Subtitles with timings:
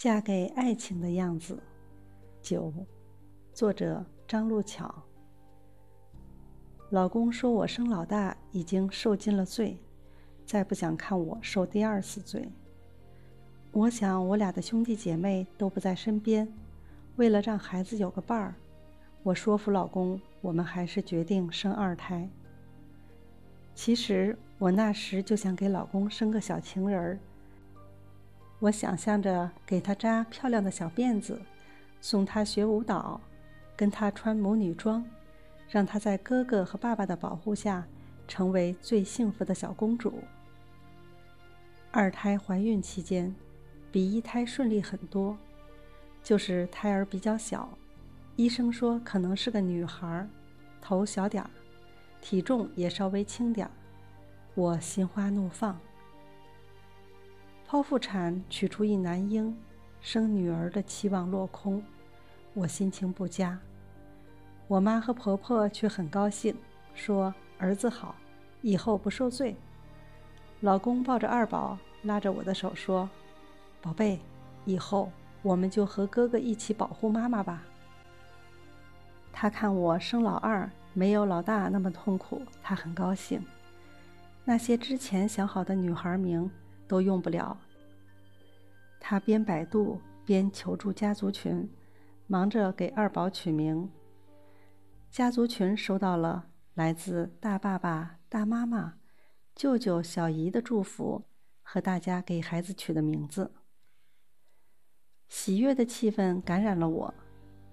[0.00, 1.62] 嫁给爱情的样子。
[2.40, 2.72] 九，
[3.52, 4.90] 作者张路巧。
[6.88, 9.76] 老公说我生老大已经受尽了罪，
[10.46, 12.48] 再不想看我受第二次罪。
[13.72, 16.50] 我想我俩的兄弟姐妹都不在身边，
[17.16, 18.54] 为了让孩子有个伴儿，
[19.22, 22.26] 我说服老公，我们还是决定生二胎。
[23.74, 27.20] 其实我那时就想给老公生个小情人儿。
[28.60, 31.40] 我想象着给她扎漂亮的小辫子，
[32.00, 33.20] 送她学舞蹈，
[33.76, 35.04] 跟她穿母女装，
[35.68, 37.84] 让她在哥哥和爸爸的保护下，
[38.28, 40.22] 成为最幸福的小公主。
[41.90, 43.34] 二胎怀孕期间。
[43.92, 45.36] 比一胎顺利很多，
[46.22, 47.68] 就是胎儿比较小，
[48.36, 50.24] 医生说可能是个女孩，
[50.80, 51.50] 头小点儿，
[52.20, 53.70] 体重也稍微轻点儿，
[54.54, 55.76] 我心花怒放。
[57.70, 59.56] 剖腹产取出一男婴，
[60.00, 61.80] 生女儿的期望落空，
[62.52, 63.56] 我心情不佳。
[64.66, 66.52] 我妈和婆婆却很高兴，
[66.94, 68.16] 说儿子好，
[68.60, 69.54] 以后不受罪。
[70.62, 73.08] 老公抱着二宝，拉着我的手说。
[73.80, 74.18] 宝贝，
[74.64, 75.08] 以后
[75.40, 77.62] 我们就和哥哥一起保护妈妈吧。
[79.32, 83.40] 他看我生老二没有老大那么痛苦，他很高兴。
[84.44, 86.50] 那些之前想好的女孩名
[86.90, 87.56] 都用不了。
[88.98, 91.70] 他边百度边求助家族群，
[92.26, 93.88] 忙着给二宝取名。
[95.08, 98.94] 家族群收到了来自大爸爸、大妈妈、
[99.54, 101.22] 舅舅、小姨的祝福
[101.62, 103.52] 和大家给孩子取的名字。
[105.28, 107.14] 喜悦的气氛感染了我，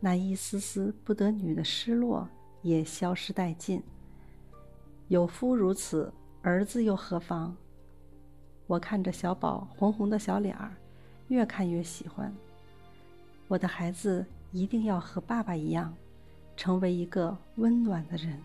[0.00, 2.26] 那一丝丝不得女的失落
[2.62, 3.82] 也消失殆尽。
[5.08, 7.54] 有夫如此，儿子又何妨？
[8.72, 10.72] 我看着小宝红红的小脸儿，
[11.28, 12.34] 越看越喜欢。
[13.46, 15.94] 我的孩子一定要和爸爸一样，
[16.56, 18.40] 成为一个温暖的人。